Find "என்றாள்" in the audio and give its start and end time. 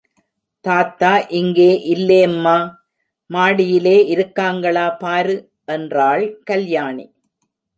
5.65-6.25